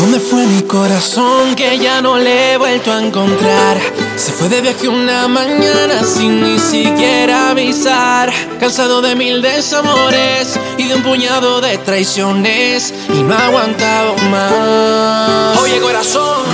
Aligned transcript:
¿Dónde 0.00 0.18
fue 0.18 0.46
mi 0.46 0.62
corazón 0.62 1.54
que 1.54 1.78
ya 1.78 2.00
no 2.00 2.16
le 2.16 2.54
he 2.54 2.56
vuelto 2.56 2.90
a 2.90 3.04
encontrar? 3.04 3.78
Se 4.16 4.32
fue 4.32 4.48
de 4.48 4.62
viaje 4.62 4.88
una 4.88 5.28
mañana 5.28 6.02
sin 6.02 6.40
ni 6.40 6.58
siquiera 6.58 7.50
avisar. 7.50 8.32
Cansado 8.58 9.02
de 9.02 9.14
mil 9.14 9.42
desamores 9.42 10.58
y 10.78 10.88
de 10.88 10.94
un 10.94 11.02
puñado 11.02 11.60
de 11.60 11.76
traiciones. 11.76 12.94
Y 13.10 13.22
no 13.22 13.34
ha 13.34 13.48
aguantado 13.48 14.16
más. 14.30 15.58
Oye, 15.60 15.78
corazón, 15.80 16.44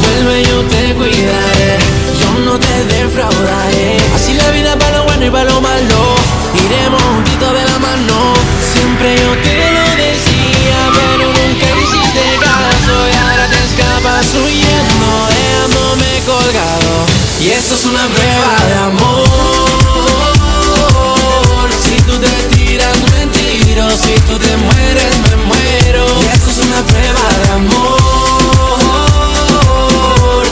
vuelve, 0.00 0.42
yo 0.44 0.62
te 0.62 0.94
cuidaré. 0.94 1.05
Y 17.46 17.50
esto 17.50 17.76
es 17.76 17.84
una 17.84 18.04
prueba 18.08 18.56
de 18.66 18.74
amor. 18.74 19.28
Si 21.80 21.94
tú 22.02 22.18
te 22.18 22.26
tiras, 22.56 22.96
me 23.12 23.26
tiro. 23.28 23.88
Si 23.90 24.14
tú 24.26 24.36
te 24.36 24.56
mueres, 24.56 25.16
me 25.30 25.36
muero. 25.46 26.06
Y 26.22 26.24
esto 26.26 26.50
es 26.50 26.58
una 26.58 26.82
prueba 26.82 27.28
de 27.38 27.48
amor. 27.52 27.96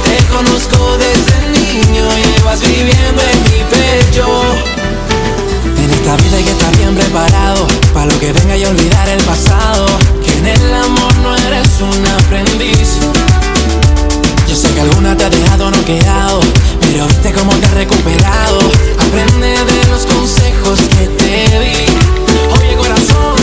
Te 0.05 0.17
conozco 0.33 0.97
desde 0.99 1.37
niño, 1.59 2.05
llevas 2.37 2.61
viviendo 2.61 3.23
en 3.23 3.43
mi 3.43 3.65
pecho. 3.75 4.27
En 5.77 5.91
esta 5.91 6.17
vida 6.17 6.37
hay 6.37 6.45
que 6.45 6.53
estar 6.53 6.77
bien 6.77 6.95
preparado 6.95 7.67
para 7.93 8.07
lo 8.07 8.21
que 8.21 8.33
venga 8.33 8.57
y 8.57 8.65
olvidar 8.67 9.09
el 9.09 9.21
pasado. 9.25 9.87
Que 10.25 10.33
en 10.39 10.47
el 10.47 10.75
amor 10.75 11.13
no 11.25 11.35
eres 11.35 11.81
un 11.81 12.07
aprendiz. 12.07 13.01
Yo 14.47 14.55
sé 14.55 14.73
que 14.75 14.81
alguna 14.83 15.17
te 15.17 15.25
ha 15.25 15.31
dejado 15.31 15.69
noqueado, 15.73 16.41
pero 16.95 17.09
viste 17.09 17.33
cómo 17.33 17.53
te 17.57 17.67
has 17.67 17.75
recuperado. 17.75 18.59
Aprende 19.01 19.49
de 19.49 19.87
los 19.91 20.07
consejos 20.07 20.79
que 20.79 21.09
te 21.19 21.59
di. 21.59 21.87
Oye 22.57 22.77
corazón, 22.77 23.35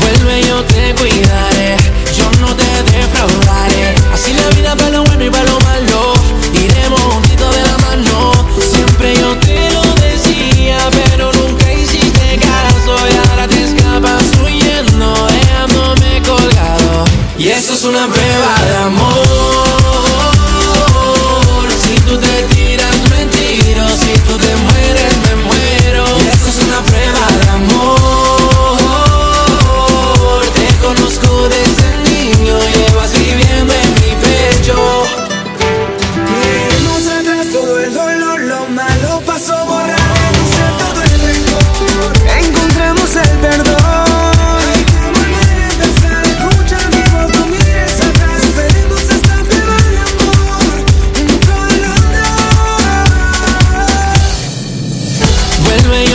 vuelve 0.00 0.42
yo 0.48 0.64
te 0.64 0.92
cuidaré. 0.96 1.76
Yo 2.18 2.28
no 2.40 2.48
te 2.56 2.66
defraudaré. 2.90 3.94
Así 4.12 4.34
la 4.34 4.48
vida 4.56 4.74
para 4.74 4.90
lo 4.90 5.04
bueno 5.04 5.24
y 5.24 5.30
para 5.30 5.44
lo 5.44 5.60
malo. 5.60 6.14
Iremos 6.52 7.00
juntitos 7.00 7.54
de 7.54 7.62
la 7.62 7.78
mano. 7.78 8.32
Siempre 8.58 9.14
yo 9.14 9.38
te 9.38 9.70
lo 9.70 9.82
decía, 10.06 10.78
pero 10.90 11.30
nunca 11.32 11.72
hiciste 11.72 12.38
caso. 12.38 12.92
Y 13.08 13.28
ahora 13.28 13.46
te 13.46 13.62
escapas 13.66 14.24
huyendo, 14.42 15.28
dejándome 15.28 16.22
colgado. 16.22 17.04
Y 17.38 17.50
eso 17.50 17.72
es 17.72 17.84
una 17.84 18.08
prueba 18.08 18.54
de 18.66 18.76
amor. 18.78 19.29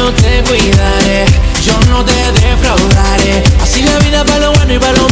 Yo 0.06 0.14
te 0.14 0.44
cuidaré. 0.44 1.26
Yo 1.66 1.74
no 1.90 2.06
te 2.06 2.14
defraudaré. 2.14 3.44
Así 3.62 3.82
la 3.82 3.98
vida 4.00 4.24
para 4.24 4.40
lo 4.40 4.54
bueno 4.54 4.74
y 4.74 4.80
para 4.80 4.94
lo 4.94 5.05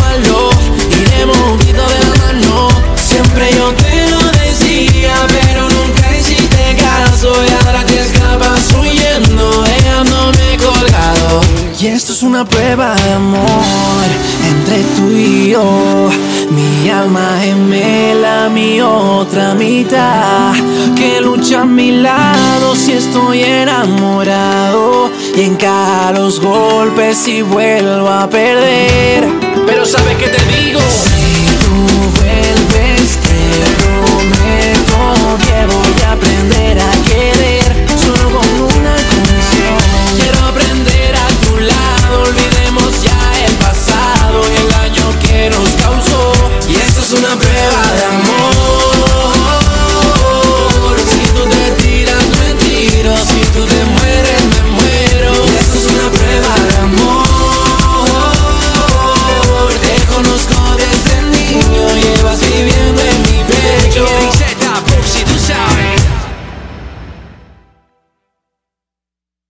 esto 12.03 12.11
es 12.11 12.23
una 12.23 12.43
prueba 12.43 12.95
de 12.95 13.13
amor 13.13 14.05
entre 14.49 14.83
tú 14.97 15.09
y 15.09 15.51
yo. 15.51 16.09
Mi 16.51 16.89
alma 16.89 17.39
gemela, 17.41 18.49
mi 18.49 18.81
otra 18.81 19.53
mitad. 19.53 20.51
Que 20.97 21.21
lucha 21.21 21.61
a 21.61 21.65
mi 21.65 21.91
lado 21.93 22.75
si 22.75 22.91
estoy 22.91 23.43
enamorado. 23.43 25.11
Y 25.33 25.43
encara 25.43 26.19
los 26.19 26.41
golpes 26.41 27.25
y 27.29 27.41
vuelvo 27.41 28.09
a 28.09 28.29
perder. 28.29 29.25
Pero 29.65 29.85
sabes 29.85 30.17
que 30.17 30.27
te 30.27 30.43
digo: 30.57 30.81